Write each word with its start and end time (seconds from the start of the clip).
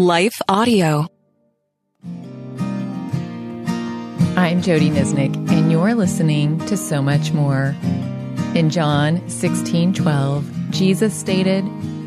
Life 0.00 0.40
Audio. 0.48 1.08
I'm 4.34 4.62
Jodie 4.62 4.90
Niznik, 4.90 5.36
and 5.50 5.70
you're 5.70 5.94
listening 5.94 6.58
to 6.68 6.78
So 6.78 7.02
Much 7.02 7.32
More. 7.32 7.76
In 8.54 8.70
John 8.70 9.28
16 9.28 9.92
12, 9.92 10.70
Jesus 10.70 11.12
stated, 11.14 11.66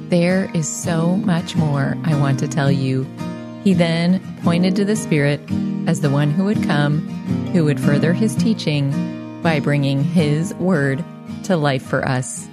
There 0.10 0.50
is 0.56 0.68
so 0.68 1.18
much 1.18 1.56
more 1.56 1.96
I 2.04 2.20
want 2.20 2.40
to 2.40 2.48
tell 2.48 2.72
you. 2.72 3.06
He 3.64 3.76
then 3.76 4.20
pointed 4.42 4.76
to 4.78 4.86
the 4.86 4.96
Spirit 4.96 5.40
as 5.86 6.02
the 6.02 6.10
one 6.10 6.32
who 6.32 6.46
would 6.46 6.64
come, 6.64 7.08
who 7.54 7.64
would 7.66 7.80
further 7.80 8.14
his 8.14 8.36
teaching 8.36 8.90
by 9.44 9.60
bringing 9.60 10.04
his 10.04 10.52
word 10.56 11.06
to 11.44 11.58
life 11.58 11.84
for 11.86 12.04
us. 12.08 12.48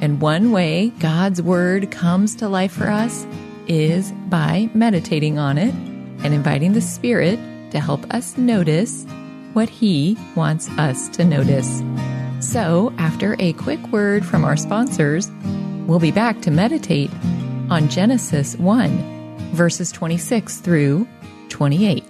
And 0.00 0.20
one 0.20 0.52
way 0.52 0.90
God's 1.00 1.42
word 1.42 1.90
comes 1.90 2.36
to 2.36 2.48
life 2.48 2.70
for 2.70 2.88
us 2.88 3.26
is 3.66 4.12
by 4.28 4.70
meditating 4.74 5.38
on 5.38 5.58
it 5.58 5.74
and 6.24 6.34
inviting 6.34 6.72
the 6.72 6.80
Spirit 6.80 7.38
to 7.70 7.80
help 7.80 8.04
us 8.12 8.36
notice 8.36 9.04
what 9.52 9.68
He 9.68 10.16
wants 10.34 10.68
us 10.70 11.08
to 11.10 11.24
notice. 11.24 11.82
So, 12.40 12.92
after 12.98 13.36
a 13.38 13.52
quick 13.54 13.80
word 13.88 14.24
from 14.24 14.44
our 14.44 14.56
sponsors, 14.56 15.30
we'll 15.86 15.98
be 15.98 16.10
back 16.10 16.40
to 16.42 16.50
meditate 16.50 17.10
on 17.70 17.88
Genesis 17.88 18.56
1, 18.56 19.52
verses 19.52 19.92
26 19.92 20.58
through 20.58 21.06
28. 21.48 22.09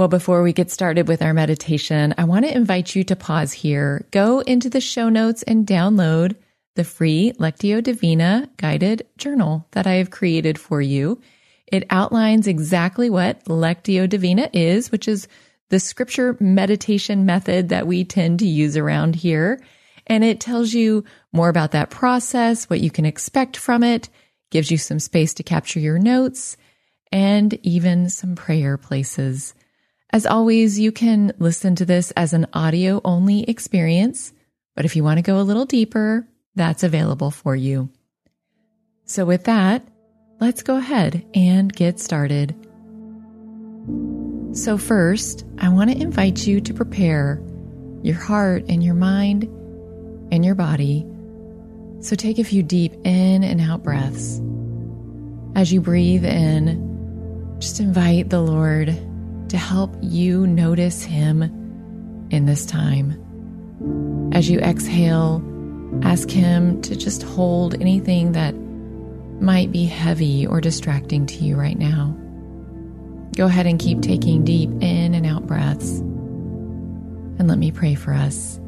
Well, 0.00 0.08
before 0.08 0.42
we 0.42 0.54
get 0.54 0.70
started 0.70 1.08
with 1.08 1.20
our 1.20 1.34
meditation, 1.34 2.14
I 2.16 2.24
want 2.24 2.46
to 2.46 2.56
invite 2.56 2.96
you 2.96 3.04
to 3.04 3.14
pause 3.14 3.52
here, 3.52 4.06
go 4.12 4.38
into 4.40 4.70
the 4.70 4.80
show 4.80 5.10
notes, 5.10 5.42
and 5.42 5.66
download 5.66 6.36
the 6.74 6.84
free 6.84 7.34
Lectio 7.38 7.82
Divina 7.82 8.48
guided 8.56 9.06
journal 9.18 9.66
that 9.72 9.86
I 9.86 9.96
have 9.96 10.10
created 10.10 10.58
for 10.58 10.80
you. 10.80 11.20
It 11.66 11.84
outlines 11.90 12.46
exactly 12.46 13.10
what 13.10 13.44
Lectio 13.44 14.08
Divina 14.08 14.48
is, 14.54 14.90
which 14.90 15.06
is 15.06 15.28
the 15.68 15.78
scripture 15.78 16.34
meditation 16.40 17.26
method 17.26 17.68
that 17.68 17.86
we 17.86 18.02
tend 18.02 18.38
to 18.38 18.46
use 18.46 18.78
around 18.78 19.16
here. 19.16 19.62
And 20.06 20.24
it 20.24 20.40
tells 20.40 20.72
you 20.72 21.04
more 21.30 21.50
about 21.50 21.72
that 21.72 21.90
process, 21.90 22.70
what 22.70 22.80
you 22.80 22.90
can 22.90 23.04
expect 23.04 23.58
from 23.58 23.82
it, 23.82 24.08
gives 24.50 24.70
you 24.70 24.78
some 24.78 24.98
space 24.98 25.34
to 25.34 25.42
capture 25.42 25.78
your 25.78 25.98
notes, 25.98 26.56
and 27.12 27.52
even 27.62 28.08
some 28.08 28.34
prayer 28.34 28.78
places. 28.78 29.52
As 30.12 30.26
always, 30.26 30.78
you 30.78 30.90
can 30.90 31.32
listen 31.38 31.76
to 31.76 31.84
this 31.84 32.10
as 32.12 32.32
an 32.32 32.46
audio 32.52 33.00
only 33.04 33.44
experience, 33.44 34.32
but 34.74 34.84
if 34.84 34.96
you 34.96 35.04
want 35.04 35.18
to 35.18 35.22
go 35.22 35.40
a 35.40 35.42
little 35.42 35.66
deeper, 35.66 36.26
that's 36.56 36.82
available 36.82 37.30
for 37.30 37.54
you. 37.54 37.90
So, 39.04 39.24
with 39.24 39.44
that, 39.44 39.86
let's 40.40 40.62
go 40.62 40.76
ahead 40.76 41.24
and 41.32 41.72
get 41.72 42.00
started. 42.00 42.56
So, 44.52 44.76
first, 44.78 45.44
I 45.58 45.68
want 45.68 45.90
to 45.90 45.96
invite 45.96 46.44
you 46.44 46.60
to 46.60 46.74
prepare 46.74 47.40
your 48.02 48.16
heart 48.16 48.64
and 48.68 48.82
your 48.82 48.94
mind 48.94 49.44
and 50.32 50.44
your 50.44 50.56
body. 50.56 51.06
So, 52.00 52.16
take 52.16 52.40
a 52.40 52.44
few 52.44 52.64
deep 52.64 52.94
in 53.04 53.44
and 53.44 53.60
out 53.60 53.84
breaths. 53.84 54.40
As 55.54 55.72
you 55.72 55.80
breathe 55.80 56.24
in, 56.24 57.56
just 57.60 57.78
invite 57.78 58.30
the 58.30 58.40
Lord 58.40 58.88
to 59.50 59.58
help 59.58 59.94
you 60.00 60.46
notice 60.46 61.02
Him 61.02 61.42
in 62.30 62.46
this 62.46 62.64
time. 62.64 63.18
As 64.32 64.48
you 64.48 64.60
exhale, 64.60 65.42
ask 66.02 66.30
Him 66.30 66.80
to 66.82 66.96
just 66.96 67.22
hold 67.22 67.74
anything 67.80 68.32
that 68.32 68.54
might 69.40 69.72
be 69.72 69.86
heavy 69.86 70.46
or 70.46 70.60
distracting 70.60 71.26
to 71.26 71.44
you 71.44 71.56
right 71.56 71.78
now. 71.78 72.16
Go 73.34 73.46
ahead 73.46 73.66
and 73.66 73.78
keep 73.78 74.02
taking 74.02 74.44
deep 74.44 74.70
in 74.80 75.14
and 75.14 75.26
out 75.26 75.46
breaths. 75.46 75.98
And 75.98 77.48
let 77.48 77.58
me 77.58 77.72
pray 77.72 77.94
for 77.94 78.12
us. 78.12 78.58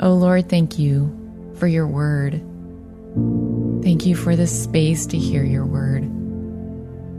Oh 0.00 0.14
Lord, 0.14 0.50
thank 0.50 0.78
you 0.78 1.52
for 1.54 1.66
your 1.66 1.86
word. 1.86 2.42
Thank 3.82 4.04
you 4.04 4.16
for 4.16 4.36
the 4.36 4.46
space 4.46 5.06
to 5.06 5.16
hear 5.16 5.44
your 5.44 5.64
word. 5.64 6.10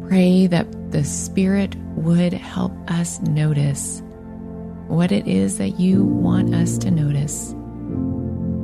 Pray 0.08 0.48
that 0.48 0.92
the 0.92 1.04
Spirit 1.04 1.76
would 1.96 2.32
help 2.32 2.72
us 2.90 3.20
notice 3.24 4.02
what 4.88 5.12
it 5.12 5.28
is 5.28 5.58
that 5.58 5.82
you 5.82 6.02
want 6.02 6.56
us 6.56 6.78
to 6.78 6.90
notice. 6.90 7.54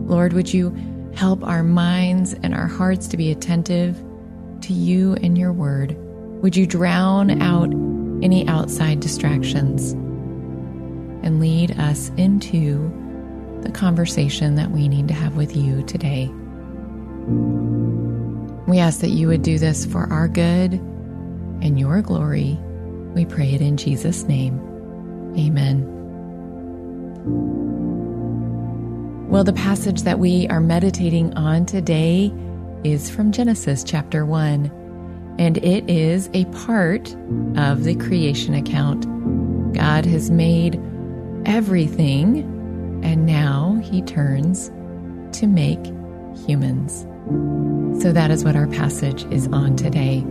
Lord, 0.10 0.32
would 0.32 0.54
you 0.54 0.74
help 1.14 1.44
our 1.46 1.62
minds 1.62 2.34
and 2.44 2.56
our 2.56 2.68
hearts 2.68 3.08
to 3.10 3.18
be 3.18 3.30
attentive 3.30 4.02
to 4.62 4.72
you 4.72 5.16
and 5.16 5.38
your 5.38 5.52
word? 5.52 5.98
Would 6.42 6.56
you 6.56 6.66
drown 6.66 7.42
out 7.42 7.74
any 8.24 8.48
outside 8.48 9.02
distractions 9.02 9.92
and 9.92 11.42
lead 11.42 11.78
us 11.78 12.10
into 12.16 12.90
the 13.64 13.72
conversation 13.72 14.56
that 14.56 14.72
we 14.72 14.88
need 14.88 15.10
to 15.10 15.14
have 15.14 15.36
with 15.36 15.58
you 15.58 15.84
today? 15.84 16.28
We 18.66 18.80
ask 18.80 19.02
that 19.02 19.10
you 19.10 19.28
would 19.28 19.42
do 19.42 19.60
this 19.60 19.86
for 19.86 20.06
our 20.06 20.30
good 20.30 20.80
and 21.64 21.80
your 21.80 22.02
glory. 22.02 22.60
We 23.16 23.26
pray 23.26 23.54
it 23.54 23.62
in 23.62 23.78
Jesus' 23.78 24.24
name. 24.24 24.60
Amen. 25.38 25.90
Well, 29.30 29.44
the 29.44 29.54
passage 29.54 30.04
that 30.04 30.20
we 30.20 30.48
are 30.50 30.60
meditating 30.60 31.34
on 31.36 31.66
today 31.66 32.32
is 32.84 33.10
from 33.10 33.32
Genesis 33.32 33.84
chapter 33.84 34.26
1, 34.26 35.36
and 35.40 35.58
it 35.58 35.90
is 35.90 36.30
a 36.34 36.46
part 36.66 37.16
of 37.56 37.86
the 37.86 37.96
creation 37.96 38.54
account. 38.54 39.08
God 39.74 40.06
has 40.06 40.30
made 40.30 40.80
everything, 41.46 42.40
and 43.04 43.26
now 43.26 43.80
he 43.82 44.02
turns 44.02 44.70
to 45.40 45.48
make 45.48 45.84
humans. 46.46 47.08
So 48.04 48.12
that 48.12 48.30
is 48.32 48.44
what 48.44 48.56
our 48.56 48.68
passage 48.68 49.24
is 49.32 49.48
on 49.48 49.78
today. 49.78 50.24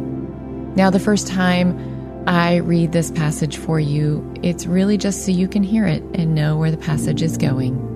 Now, 0.74 0.88
the 0.88 1.00
first 1.00 1.26
time 1.26 2.24
I 2.26 2.56
read 2.56 2.92
this 2.92 3.10
passage 3.10 3.58
for 3.58 3.78
you, 3.78 4.32
it's 4.42 4.66
really 4.66 4.96
just 4.96 5.26
so 5.26 5.30
you 5.30 5.46
can 5.46 5.62
hear 5.62 5.86
it 5.86 6.02
and 6.14 6.34
know 6.34 6.56
where 6.56 6.70
the 6.70 6.78
passage 6.78 7.20
is 7.20 7.36
going. 7.36 7.90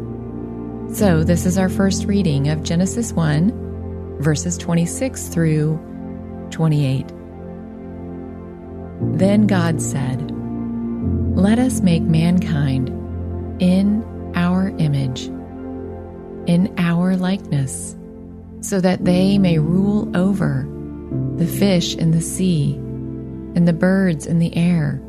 So, 0.93 1.25
this 1.25 1.47
is 1.47 1.57
our 1.57 1.71
first 1.71 2.05
reading 2.05 2.49
of 2.49 2.63
Genesis 2.63 3.15
1, 3.15 4.19
verses 4.21 4.59
26 4.59 5.29
through 5.29 5.79
28. 6.51 7.07
Then 9.19 9.47
God 9.47 9.81
said, 9.81 10.31
Let 11.35 11.59
us 11.59 11.81
make 11.81 12.03
mankind 12.03 12.91
in 13.63 14.05
our 14.35 14.69
image, 14.77 15.25
in 16.47 16.75
our 16.77 17.17
likeness, 17.17 17.97
so 18.61 18.83
that 18.83 19.05
they 19.07 19.39
may 19.39 19.59
rule 19.59 20.15
over 20.15 20.67
the 21.37 21.47
fish 21.47 21.95
in 21.95 22.11
the 22.11 22.21
sea, 22.21 22.75
and 22.75 23.67
the 23.67 23.73
birds 23.73 24.27
in 24.27 24.39
the 24.39 24.57
air, 24.57 25.03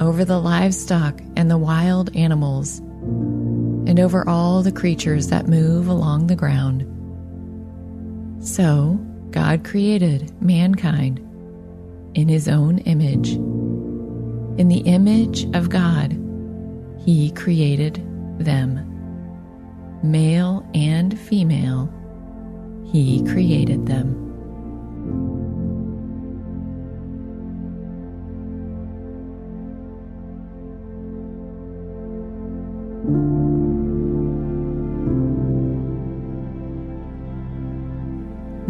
over 0.00 0.24
the 0.24 0.38
livestock 0.38 1.20
and 1.36 1.50
the 1.50 1.58
wild 1.58 2.14
animals, 2.16 2.78
and 2.78 3.98
over 3.98 4.28
all 4.28 4.62
the 4.62 4.72
creatures 4.72 5.28
that 5.28 5.48
move 5.48 5.88
along 5.88 6.26
the 6.26 6.36
ground. 6.36 6.86
So 8.42 8.98
God 9.30 9.64
created 9.64 10.32
mankind 10.42 11.18
in 12.14 12.28
his 12.28 12.48
own 12.48 12.78
image. 12.78 13.32
In 14.58 14.68
the 14.68 14.82
image 14.86 15.44
of 15.54 15.68
God, 15.68 16.12
he 17.04 17.30
created 17.32 18.02
them. 18.38 18.86
Male 20.02 20.66
and 20.74 21.18
female, 21.18 21.92
he 22.90 23.22
created 23.24 23.86
them. 23.86 24.29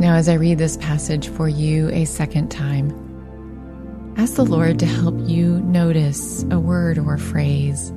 Now, 0.00 0.14
as 0.14 0.30
I 0.30 0.34
read 0.34 0.56
this 0.56 0.78
passage 0.78 1.28
for 1.28 1.46
you 1.46 1.90
a 1.90 2.06
second 2.06 2.50
time, 2.50 2.88
ask 4.16 4.34
the 4.34 4.46
Lord 4.46 4.78
to 4.78 4.86
help 4.86 5.14
you 5.28 5.60
notice 5.60 6.42
a 6.44 6.58
word 6.58 6.96
or 6.96 7.12
a 7.12 7.18
phrase, 7.18 7.92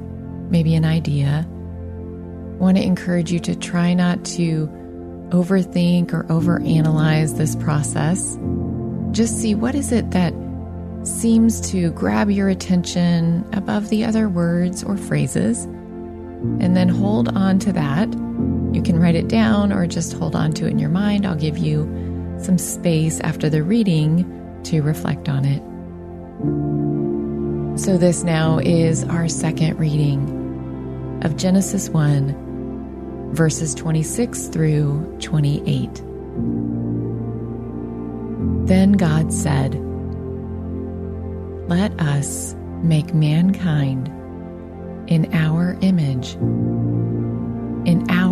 maybe 0.50 0.76
an 0.76 0.84
idea. 0.84 1.48
I 1.48 2.56
want 2.58 2.76
to 2.76 2.84
encourage 2.84 3.32
you 3.32 3.40
to 3.40 3.56
try 3.56 3.94
not 3.94 4.26
to 4.26 4.68
overthink 5.30 6.12
or 6.12 6.26
overanalyze 6.26 7.38
this 7.38 7.56
process. 7.56 8.38
Just 9.12 9.40
see 9.40 9.56
what 9.56 9.74
is 9.74 9.94
it 9.94 10.12
that 10.12 10.34
seems 11.04 11.62
to 11.72 11.90
grab 11.92 12.30
your 12.30 12.50
attention 12.50 13.48
above 13.54 13.88
the 13.88 14.04
other 14.04 14.28
words 14.28 14.84
or 14.84 14.98
phrases, 14.98 15.64
and 15.64 16.76
then 16.76 16.90
hold 16.90 17.30
on 17.30 17.60
to 17.60 17.72
that 17.72 18.14
you 18.74 18.82
can 18.82 19.00
write 19.00 19.16
it 19.16 19.28
down 19.28 19.72
or 19.72 19.86
just 19.86 20.14
hold 20.14 20.36
on 20.36 20.52
to 20.54 20.66
it 20.66 20.72
in 20.72 20.80
your 20.80 20.90
mind. 20.90 21.26
I'll 21.26 21.36
give 21.36 21.58
you 21.58 21.86
some 22.40 22.58
space 22.58 23.20
after 23.20 23.50
the 23.50 23.64
reading 23.64 24.62
to 24.64 24.82
reflect 24.82 25.30
on 25.30 25.46
it. 25.46 25.62
So, 27.80 27.98
this 27.98 28.24
now 28.24 28.60
is 28.60 29.04
our 29.06 29.28
second 29.28 29.80
reading 29.80 31.22
of 31.24 31.38
Genesis 31.38 31.90
1, 31.90 33.32
verses 33.34 33.74
26 33.76 34.48
through 34.48 35.18
28. 35.20 35.96
Then 38.68 38.94
God 38.94 39.34
said, 39.34 39.74
Let 41.68 42.00
us 42.00 42.56
make 42.84 43.14
mankind 43.14 44.08
in 45.08 45.34
our 45.34 45.78
image 45.82 46.38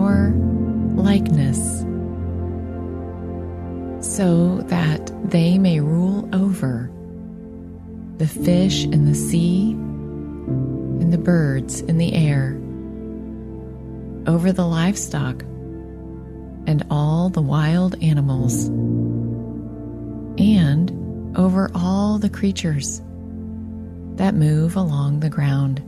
our 0.01 0.31
likeness, 0.95 1.81
so 4.05 4.57
that 4.67 5.11
they 5.29 5.57
may 5.57 5.79
rule 5.79 6.27
over 6.33 6.91
the 8.17 8.27
fish 8.27 8.85
in 8.85 9.05
the 9.05 9.15
sea 9.15 9.71
and 9.71 11.13
the 11.13 11.17
birds 11.17 11.81
in 11.81 11.97
the 11.97 12.13
air, 12.13 12.57
over 14.27 14.51
the 14.51 14.65
livestock 14.65 15.41
and 16.67 16.85
all 16.91 17.29
the 17.29 17.41
wild 17.41 17.95
animals, 18.03 18.67
and 20.37 20.91
over 21.37 21.71
all 21.73 22.19
the 22.19 22.29
creatures 22.29 23.01
that 24.15 24.35
move 24.35 24.75
along 24.75 25.21
the 25.21 25.29
ground. 25.29 25.81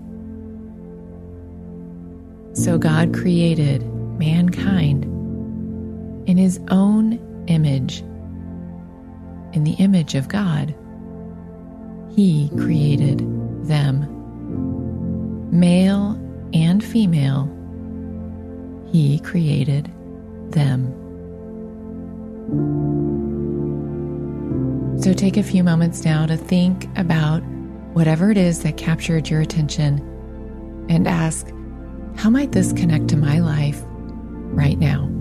So 2.56 2.78
God 2.78 3.14
created 3.14 3.84
mankind 4.24 5.04
in 6.30 6.38
his 6.38 6.60
own 6.70 7.20
image. 7.48 8.00
In 9.54 9.64
the 9.66 9.76
image 9.80 10.16
of 10.16 10.30
God, 10.30 10.74
he 12.16 12.50
created 12.58 13.20
them. 13.66 14.08
Male 15.52 16.20
and 16.54 16.84
female, 16.84 17.50
he 18.92 19.20
created 19.20 19.92
them. 20.50 20.88
So 25.02 25.14
take 25.14 25.38
a 25.38 25.44
few 25.44 25.64
moments 25.64 26.06
now 26.06 26.26
to 26.26 26.38
think 26.38 26.88
about 26.98 27.40
whatever 27.94 28.32
it 28.32 28.38
is 28.38 28.64
that 28.64 28.78
captured 28.78 29.30
your 29.30 29.42
attention 29.42 30.00
and 30.90 31.08
ask, 31.08 31.48
how 32.16 32.30
might 32.30 32.52
this 32.52 32.72
connect 32.74 33.10
to 33.10 33.18
my 33.18 33.40
life 33.40 33.73
right 34.56 34.80
now? 34.80 35.13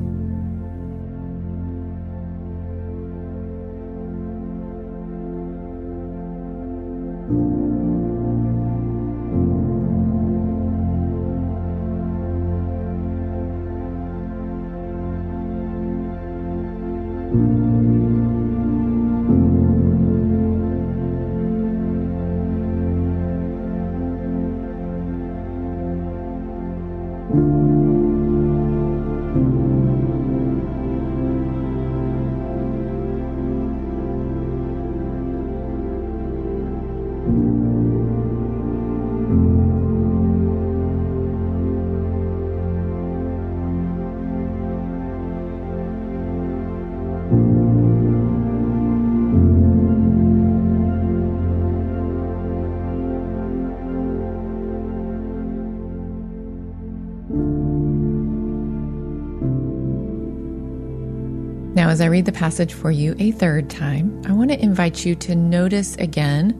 As 61.93 62.01
I 62.01 62.07
read 62.07 62.25
the 62.25 62.33
passage 62.33 62.73
for 62.73 62.91
you 62.91 63.15
a 63.19 63.33
third 63.33 63.69
time, 63.69 64.23
I 64.27 64.33
want 64.33 64.51
to 64.51 64.59
invite 64.59 65.05
you 65.05 65.15
to 65.17 65.37
notice 65.37 65.95
again 65.97 66.53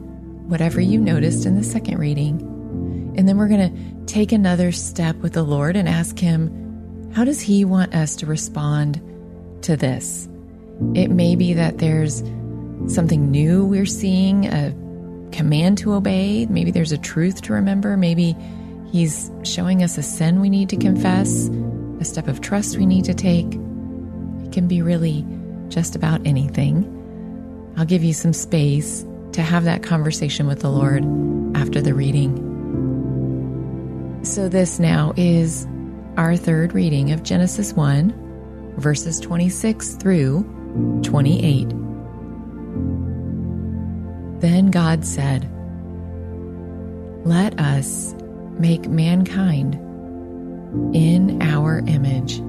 whatever 0.47 0.79
you 0.79 0.99
noticed 0.99 1.47
in 1.47 1.55
the 1.55 1.63
second 1.63 1.97
reading. 1.97 2.39
And 3.17 3.27
then 3.27 3.37
we're 3.37 3.47
going 3.47 3.73
to 3.73 4.05
take 4.05 4.31
another 4.31 4.71
step 4.71 5.15
with 5.17 5.33
the 5.33 5.41
Lord 5.41 5.75
and 5.75 5.89
ask 5.89 6.19
Him, 6.19 7.11
how 7.15 7.23
does 7.23 7.41
He 7.41 7.65
want 7.65 7.95
us 7.95 8.15
to 8.17 8.27
respond 8.27 9.01
to 9.63 9.75
this? 9.75 10.29
It 10.93 11.07
may 11.07 11.35
be 11.35 11.53
that 11.53 11.79
there's 11.79 12.19
something 12.85 13.31
new 13.31 13.65
we're 13.65 13.87
seeing, 13.87 14.45
a 14.45 14.69
command 15.31 15.79
to 15.79 15.93
obey. 15.93 16.45
Maybe 16.45 16.69
there's 16.69 16.91
a 16.91 16.97
truth 16.99 17.41
to 17.41 17.53
remember. 17.53 17.97
Maybe 17.97 18.35
He's 18.91 19.31
showing 19.41 19.81
us 19.81 19.97
a 19.97 20.03
sin 20.03 20.41
we 20.41 20.51
need 20.51 20.69
to 20.69 20.77
confess, 20.77 21.49
a 21.99 22.05
step 22.05 22.27
of 22.27 22.39
trust 22.41 22.77
we 22.77 22.85
need 22.85 23.05
to 23.05 23.15
take 23.15 23.57
can 24.53 24.67
be 24.67 24.81
really 24.81 25.25
just 25.67 25.95
about 25.95 26.25
anything. 26.25 26.89
I'll 27.75 27.85
give 27.85 28.03
you 28.03 28.13
some 28.13 28.33
space 28.33 29.03
to 29.33 29.41
have 29.41 29.63
that 29.65 29.83
conversation 29.83 30.45
with 30.47 30.61
the 30.61 30.69
Lord 30.69 31.03
after 31.57 31.81
the 31.81 31.93
reading. 31.93 32.51
So, 34.23 34.47
this 34.47 34.79
now 34.79 35.13
is 35.17 35.67
our 36.15 36.37
third 36.37 36.73
reading 36.73 37.11
of 37.11 37.23
Genesis 37.23 37.73
1, 37.73 38.75
verses 38.77 39.19
26 39.19 39.95
through 39.95 40.43
28. 41.03 41.67
Then 44.39 44.71
God 44.71 45.03
said, 45.03 45.49
Let 47.25 47.59
us 47.59 48.13
make 48.59 48.87
mankind 48.87 49.73
in 50.95 51.41
our 51.41 51.79
image 51.87 52.39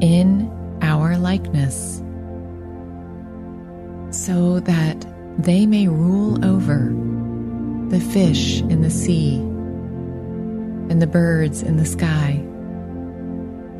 in 0.00 0.50
our 0.82 1.16
likeness, 1.16 2.02
so 4.10 4.60
that 4.60 5.06
they 5.38 5.66
may 5.66 5.88
rule 5.88 6.44
over 6.44 6.92
the 7.88 8.00
fish 8.00 8.60
in 8.62 8.82
the 8.82 8.90
sea 8.90 9.36
and 9.36 11.02
the 11.02 11.06
birds 11.06 11.62
in 11.62 11.76
the 11.76 11.86
sky, 11.86 12.44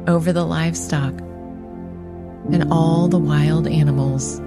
over 0.06 0.32
the 0.32 0.44
livestock 0.44 1.12
and 2.52 2.70
all 2.72 3.08
the 3.08 3.18
wild 3.18 3.66
animals, 3.66 4.38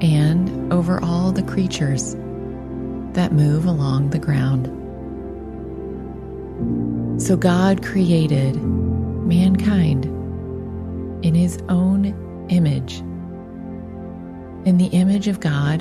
and 0.00 0.72
over 0.72 1.02
all 1.02 1.32
the 1.32 1.42
creatures 1.42 2.14
that 3.14 3.32
move 3.32 3.66
along 3.66 4.10
the 4.10 4.18
ground. 4.18 4.66
So 7.20 7.36
God 7.36 7.84
created 7.84 8.56
mankind 8.62 10.06
in 11.22 11.34
his 11.34 11.58
own 11.68 12.14
image. 12.48 13.02
In 14.64 14.78
the 14.78 14.86
image 14.92 15.26
of 15.26 15.40
God, 15.40 15.80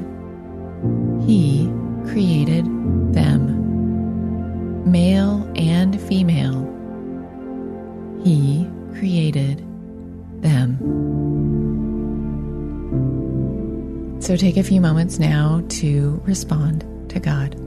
He 1.27 1.71
created 2.07 2.65
them. 3.13 3.59
Male 4.91 5.47
and 5.55 6.01
female, 6.01 6.67
He 8.23 8.67
created 8.97 9.63
them. 10.41 10.79
So 14.19 14.35
take 14.35 14.57
a 14.57 14.63
few 14.63 14.81
moments 14.81 15.19
now 15.19 15.63
to 15.69 16.21
respond 16.25 16.85
to 17.09 17.19
God. 17.19 17.60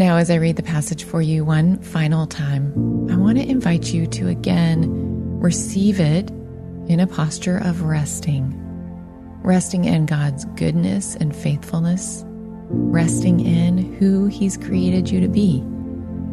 Now, 0.00 0.16
as 0.16 0.30
I 0.30 0.36
read 0.36 0.56
the 0.56 0.62
passage 0.62 1.04
for 1.04 1.20
you 1.20 1.44
one 1.44 1.78
final 1.82 2.26
time, 2.26 2.72
I 3.10 3.18
want 3.18 3.36
to 3.36 3.46
invite 3.46 3.92
you 3.92 4.06
to 4.06 4.28
again 4.28 4.86
receive 5.40 6.00
it 6.00 6.30
in 6.88 7.00
a 7.00 7.06
posture 7.06 7.58
of 7.58 7.82
resting, 7.82 8.50
resting 9.42 9.84
in 9.84 10.06
God's 10.06 10.46
goodness 10.56 11.16
and 11.16 11.36
faithfulness, 11.36 12.24
resting 12.26 13.40
in 13.40 13.92
who 13.96 14.24
He's 14.24 14.56
created 14.56 15.10
you 15.10 15.20
to 15.20 15.28
be, 15.28 15.58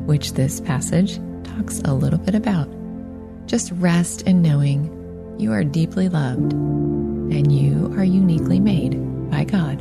which 0.06 0.32
this 0.32 0.62
passage 0.62 1.20
talks 1.44 1.82
a 1.82 1.94
little 1.94 2.20
bit 2.20 2.36
about. 2.36 2.70
Just 3.48 3.74
rest 3.74 4.22
in 4.22 4.42
knowing 4.42 5.36
you 5.38 5.52
are 5.52 5.66
deeply 5.66 6.08
loved 6.08 6.54
and 6.54 7.52
you 7.52 7.94
are 7.98 8.06
uniquely 8.06 8.62
made 8.62 8.94
by 9.30 9.44
God. 9.44 9.77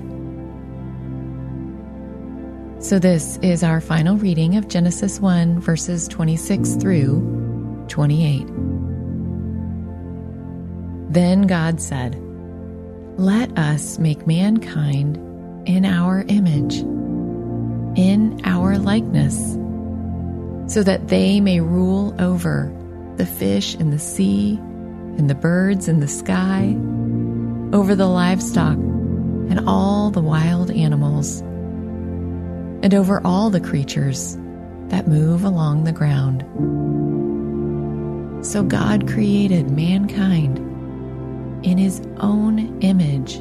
So, 2.86 3.00
this 3.00 3.36
is 3.38 3.64
our 3.64 3.80
final 3.80 4.16
reading 4.16 4.56
of 4.56 4.68
Genesis 4.68 5.18
1, 5.18 5.58
verses 5.58 6.06
26 6.06 6.76
through 6.76 7.84
28. 7.88 8.46
Then 11.12 11.48
God 11.48 11.80
said, 11.80 12.14
Let 13.18 13.58
us 13.58 13.98
make 13.98 14.28
mankind 14.28 15.16
in 15.66 15.84
our 15.84 16.24
image, 16.28 16.76
in 17.98 18.40
our 18.44 18.78
likeness, 18.78 19.54
so 20.72 20.84
that 20.84 21.08
they 21.08 21.40
may 21.40 21.58
rule 21.58 22.14
over 22.20 22.72
the 23.16 23.26
fish 23.26 23.74
in 23.74 23.90
the 23.90 23.98
sea 23.98 24.58
and 25.18 25.28
the 25.28 25.34
birds 25.34 25.88
in 25.88 25.98
the 25.98 26.06
sky, 26.06 26.66
over 27.76 27.96
the 27.96 28.06
livestock 28.06 28.76
and 28.76 29.68
all 29.68 30.12
the 30.12 30.20
wild 30.20 30.70
animals 30.70 31.42
and 32.86 32.94
over 32.94 33.20
all 33.26 33.50
the 33.50 33.58
creatures 33.58 34.36
that 34.90 35.08
move 35.08 35.42
along 35.42 35.82
the 35.82 35.90
ground. 35.90 36.42
So 38.46 38.62
God 38.62 39.08
created 39.08 39.72
mankind 39.72 40.58
in 41.66 41.78
his 41.78 42.00
own 42.18 42.80
image. 42.82 43.38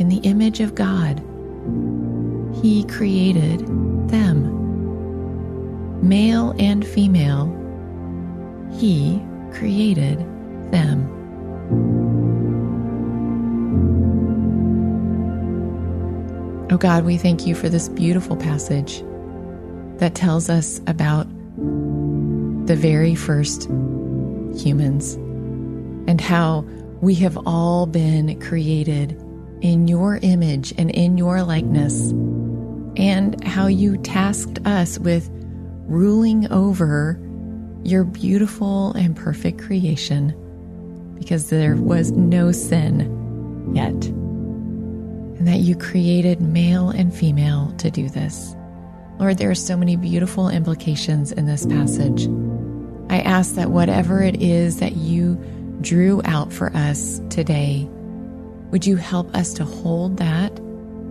In 0.00 0.08
the 0.08 0.20
image 0.22 0.60
of 0.60 0.74
God, 0.74 1.18
he 2.62 2.84
created 2.84 3.66
them. 4.08 4.48
Male 6.00 6.54
and 6.58 6.86
female, 6.86 7.54
he 8.78 9.22
created 9.52 10.20
them. 10.72 11.19
God, 16.80 17.04
we 17.04 17.18
thank 17.18 17.46
you 17.46 17.54
for 17.54 17.68
this 17.68 17.90
beautiful 17.90 18.38
passage 18.38 19.04
that 19.98 20.14
tells 20.14 20.48
us 20.48 20.80
about 20.86 21.28
the 22.66 22.74
very 22.74 23.14
first 23.14 23.64
humans 24.56 25.12
and 26.08 26.22
how 26.22 26.62
we 27.02 27.14
have 27.16 27.36
all 27.44 27.84
been 27.84 28.40
created 28.40 29.12
in 29.60 29.88
your 29.88 30.20
image 30.22 30.72
and 30.78 30.90
in 30.92 31.18
your 31.18 31.42
likeness, 31.42 32.12
and 32.96 33.44
how 33.44 33.66
you 33.66 33.98
tasked 33.98 34.58
us 34.66 34.98
with 35.00 35.28
ruling 35.86 36.50
over 36.50 37.20
your 37.84 38.04
beautiful 38.04 38.94
and 38.94 39.14
perfect 39.14 39.60
creation 39.60 40.34
because 41.18 41.50
there 41.50 41.76
was 41.76 42.10
no 42.12 42.50
sin 42.52 43.70
yet 43.74 44.10
and 45.40 45.48
that 45.48 45.60
you 45.60 45.74
created 45.74 46.42
male 46.42 46.90
and 46.90 47.14
female 47.14 47.72
to 47.78 47.90
do 47.90 48.10
this. 48.10 48.54
Lord, 49.18 49.38
there 49.38 49.50
are 49.50 49.54
so 49.54 49.74
many 49.74 49.96
beautiful 49.96 50.50
implications 50.50 51.32
in 51.32 51.46
this 51.46 51.64
passage. 51.64 52.28
I 53.08 53.20
ask 53.20 53.54
that 53.54 53.70
whatever 53.70 54.22
it 54.22 54.42
is 54.42 54.80
that 54.80 54.96
you 54.96 55.36
drew 55.80 56.20
out 56.26 56.52
for 56.52 56.70
us 56.76 57.22
today, 57.30 57.88
would 58.70 58.84
you 58.84 58.96
help 58.96 59.34
us 59.34 59.54
to 59.54 59.64
hold 59.64 60.18
that 60.18 60.60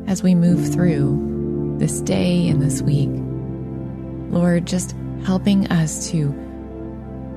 as 0.05 0.21
we 0.21 0.35
move 0.35 0.71
through 0.71 1.77
this 1.79 1.99
day 2.01 2.47
and 2.49 2.61
this 2.61 2.83
week? 2.83 3.09
Lord, 4.31 4.67
just 4.67 4.95
helping 5.25 5.65
us 5.71 6.11
to 6.11 6.29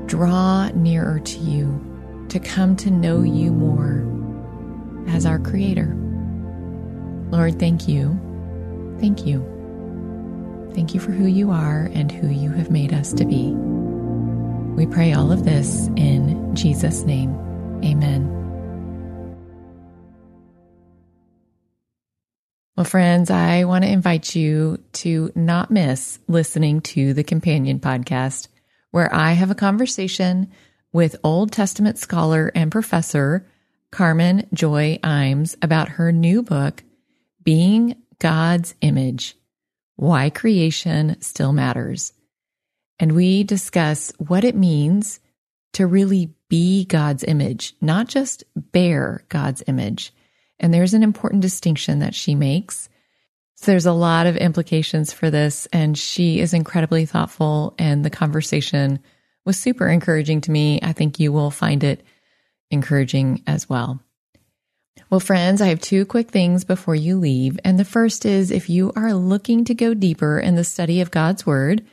draw 0.05 0.69
nearer 0.75 1.21
to 1.21 1.39
you, 1.39 2.27
to 2.29 2.39
come 2.39 2.77
to 2.77 2.91
know 2.91 3.23
you 3.23 3.51
more 3.51 4.07
as 5.09 5.25
our 5.25 5.39
Creator. 5.39 5.97
Lord, 7.33 7.59
thank 7.59 7.89
you. 7.89 8.21
Thank 9.01 9.27
you. 9.27 9.41
Thank 10.75 10.95
you 10.95 11.01
for 11.01 11.13
who 11.13 11.27
you 11.27 11.51
are 11.51 11.91
and 11.95 12.13
who 12.13 12.29
you 12.29 12.51
have 12.51 12.71
made 12.71 12.93
us 12.93 13.13
to 13.15 13.25
be. 13.25 13.53
We 14.77 14.87
pray 14.87 15.15
all 15.15 15.33
of 15.33 15.45
this 15.45 15.89
in 15.97 16.55
Jesus' 16.55 17.05
name. 17.05 17.35
Amen. 17.83 18.29
Well, 22.77 22.85
friends, 22.85 23.31
I 23.31 23.65
want 23.65 23.85
to 23.85 23.91
invite 23.91 24.35
you 24.35 24.83
to 24.95 25.33
not 25.35 25.71
miss 25.71 26.19
listening 26.29 26.81
to 26.83 27.15
the 27.15 27.25
Companion 27.25 27.81
Podcast, 27.81 28.49
where 28.91 29.15
I 29.15 29.33
have 29.33 29.51
a 29.51 29.55
conversation 29.55 30.51
with 30.93 31.17
Old 31.25 31.51
Testament 31.51 31.99
scholar 31.99 32.53
and 32.55 32.71
professor 32.71 33.47
Carmen 33.91 34.49
Joy 34.53 34.99
Imes 35.03 35.57
about 35.63 35.91
her 35.91 36.13
new 36.13 36.43
book, 36.43 36.83
being 37.43 37.97
God's 38.19 38.75
Image 38.81 39.37
Why 39.97 40.31
Creation 40.31 41.21
Still 41.21 41.53
Matters. 41.53 42.13
And 42.99 43.13
we 43.13 43.43
discuss 43.43 44.13
what 44.19 44.45
it 44.45 44.55
means 44.55 45.21
to 45.73 45.87
really 45.87 46.35
be 46.49 46.85
God's 46.85 47.25
image, 47.25 47.75
not 47.81 48.07
just 48.09 48.45
bear 48.55 49.25
God's 49.29 49.63
image. 49.67 50.13
And 50.61 50.73
there's 50.73 50.95
an 50.95 51.03
important 51.03 51.43
distinction 51.43 52.01
that 52.01 52.15
she 52.15 52.35
makes. 52.35 52.89
So 53.57 53.73
there's 53.73 53.87
a 53.87 53.93
lot 53.93 54.27
of 54.27 54.37
implications 54.37 55.13
for 55.13 55.31
this, 55.31 55.67
and 55.73 55.97
she 55.97 56.41
is 56.41 56.53
incredibly 56.53 57.07
thoughtful, 57.07 57.75
and 57.79 58.05
the 58.05 58.11
conversation 58.11 59.01
was 59.45 59.59
super 59.59 59.89
encouraging 59.89 60.41
to 60.43 60.51
me. 60.51 60.79
I 60.83 60.93
think 60.93 61.19
you 61.19 61.33
will 61.33 61.51
find 61.51 61.83
it 61.83 62.05
encouraging 62.71 63.43
as 63.47 63.69
well. 63.69 64.01
Well, 65.13 65.21
friends, 65.21 65.61
I 65.61 65.67
have 65.67 65.81
two 65.81 66.07
quick 66.07 66.31
things 66.31 66.65
before 66.65 66.95
you 66.95 67.19
leave. 67.19 67.59
And 67.65 67.79
the 67.79 67.85
first 67.85 68.25
is 68.25 68.51
if 68.51 68.71
you 68.71 68.93
are 68.97 69.13
looking 69.13 69.65
to 69.67 69.75
go 69.75 69.93
deeper 69.93 70.39
in 70.39 70.55
the 70.55 70.65
study 70.65 71.01
of 71.01 71.11
God's 71.11 71.45
Word, 71.45 71.85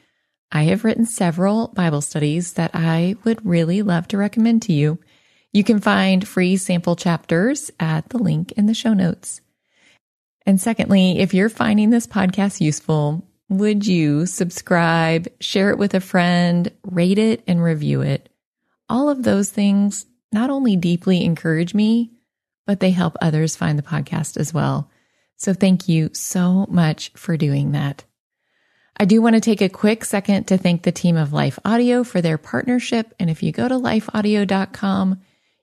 I 0.51 0.63
have 0.63 0.83
written 0.83 1.05
several 1.05 1.67
Bible 1.67 2.01
studies 2.01 2.53
that 2.53 2.71
I 2.73 3.15
would 3.23 3.45
really 3.45 3.81
love 3.81 4.07
to 4.09 4.17
recommend 4.17 4.61
to 4.63 4.73
you. 4.73 4.99
You 5.51 5.63
can 5.63 5.79
find 5.79 6.27
free 6.27 6.57
sample 6.57 6.95
chapters 6.95 7.71
at 7.79 8.09
the 8.09 8.17
link 8.17 8.51
in 8.53 8.67
the 8.67 8.73
show 8.73 8.93
notes. 8.93 9.41
And 10.45 10.59
secondly, 10.59 11.19
if 11.19 11.33
you're 11.33 11.49
finding 11.49 11.89
this 11.89 12.07
podcast 12.07 12.61
useful, 12.61 13.27
would 13.49 13.85
you 13.85 14.25
subscribe, 14.25 15.27
share 15.39 15.71
it 15.71 15.77
with 15.77 15.93
a 15.93 15.99
friend, 15.99 16.71
rate 16.83 17.19
it, 17.19 17.43
and 17.47 17.61
review 17.61 18.01
it? 18.01 18.29
All 18.87 19.09
of 19.09 19.23
those 19.23 19.49
things 19.49 20.05
not 20.31 20.49
only 20.49 20.75
deeply 20.75 21.23
encourage 21.23 21.73
me, 21.73 22.11
but 22.69 22.81
they 22.81 22.91
help 22.91 23.17
others 23.19 23.55
find 23.55 23.79
the 23.79 23.83
podcast 23.83 24.37
as 24.37 24.53
well. 24.53 24.91
So 25.37 25.55
thank 25.55 25.89
you 25.89 26.11
so 26.13 26.67
much 26.69 27.11
for 27.15 27.35
doing 27.35 27.71
that. 27.71 28.03
I 28.95 29.05
do 29.05 29.23
want 29.23 29.33
to 29.33 29.41
take 29.41 29.61
a 29.61 29.69
quick 29.69 30.05
second 30.05 30.43
to 30.49 30.57
thank 30.59 30.83
the 30.83 30.91
team 30.91 31.17
of 31.17 31.33
Life 31.33 31.57
Audio 31.65 32.03
for 32.03 32.21
their 32.21 32.37
partnership. 32.37 33.11
And 33.19 33.27
if 33.27 33.41
you 33.41 33.51
go 33.51 33.67
to 33.67 33.73
lifeaudio.com, 33.73 35.19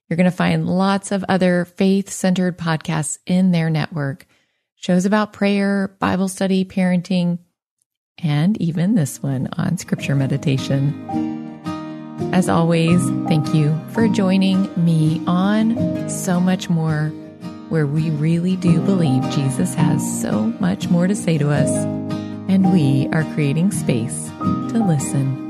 you're 0.09 0.17
going 0.17 0.29
to 0.29 0.37
find 0.37 0.67
lots 0.67 1.13
of 1.13 1.25
other 1.29 1.65
faith 1.65 2.11
centered 2.11 2.59
podcasts 2.59 3.19
in 3.25 3.53
their 3.53 3.71
network 3.71 4.27
shows 4.75 5.07
about 5.07 5.33
prayer, 5.33 5.95
Bible 6.01 6.27
study, 6.27 6.65
parenting, 6.65 7.39
and 8.19 8.61
even 8.61 8.97
this 8.97 9.23
one 9.23 9.49
on 9.53 9.79
scripture 9.79 10.17
meditation. 10.17 11.36
As 12.33 12.49
always, 12.49 13.03
thank 13.29 13.55
you 13.55 13.79
for 13.91 14.09
joining 14.09 14.71
me 14.83 15.23
on 15.27 16.09
So 16.09 16.41
Much 16.41 16.71
More, 16.71 17.09
where 17.69 17.87
we 17.87 18.11
really 18.11 18.57
do 18.57 18.81
believe 18.81 19.23
Jesus 19.31 19.75
has 19.75 20.21
so 20.23 20.47
much 20.61 20.89
more 20.89 21.07
to 21.07 21.15
say 21.15 21.37
to 21.39 21.51
us 21.51 21.71
and 22.49 22.73
we 22.73 23.09
are 23.13 23.25
creating 23.35 23.71
space 23.71 24.29
to 24.39 24.85
listen. 24.87 25.47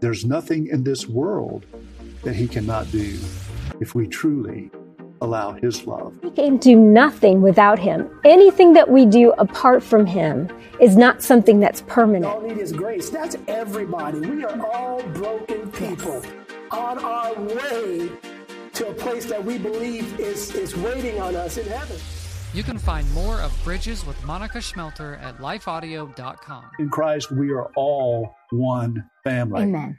There's 0.00 0.24
nothing 0.24 0.68
in 0.68 0.84
this 0.84 1.06
world 1.06 1.66
that 2.22 2.36
he 2.36 2.48
cannot 2.48 2.90
do 2.90 3.18
if 3.80 3.94
we 3.94 4.06
truly 4.06 4.70
allow 5.20 5.52
his 5.52 5.86
love. 5.86 6.14
We 6.22 6.30
can 6.30 6.56
do 6.56 6.76
nothing 6.76 7.42
without 7.42 7.78
him. 7.78 8.08
Anything 8.24 8.72
that 8.74 8.88
we 8.88 9.06
do 9.06 9.32
apart 9.32 9.82
from 9.82 10.06
him 10.06 10.48
is 10.80 10.96
not 10.96 11.22
something 11.22 11.60
that's 11.60 11.82
permanent. 11.82 12.26
All 12.26 12.40
need 12.40 12.58
is 12.58 12.72
grace. 12.72 13.10
That's 13.10 13.36
everybody. 13.46 14.20
We 14.20 14.44
are 14.44 14.66
all 14.72 15.02
broken 15.08 15.70
people 15.72 16.22
on 16.70 16.98
our 16.98 17.34
way 17.34 18.10
to 18.74 18.88
a 18.88 18.94
place 18.94 19.26
that 19.26 19.44
we 19.44 19.58
believe 19.58 20.20
is, 20.20 20.54
is 20.54 20.76
waiting 20.76 21.20
on 21.20 21.34
us 21.34 21.58
in 21.58 21.66
heaven. 21.66 21.96
You 22.54 22.62
can 22.62 22.78
find 22.78 23.10
more 23.12 23.40
of 23.40 23.52
Bridges 23.62 24.06
with 24.06 24.22
Monica 24.24 24.58
Schmelter 24.58 25.22
at 25.22 25.36
lifeaudio.com. 25.38 26.64
In 26.78 26.88
Christ, 26.88 27.30
we 27.30 27.50
are 27.50 27.66
all 27.76 28.34
one 28.50 29.04
family. 29.22 29.62
Amen. 29.64 29.98